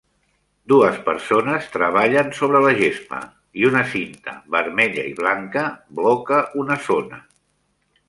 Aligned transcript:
Dues 0.71 0.95
persones 1.09 1.67
treballen 1.75 2.31
sobre 2.39 2.63
la 2.65 2.73
gespa 2.81 3.21
i 3.61 3.69
una 3.71 3.85
cinta 3.93 4.37
vermella 4.59 5.07
i 5.13 5.15
blanca 5.23 5.69
bloca 6.01 6.45
una 6.65 6.83
zona. 6.91 7.27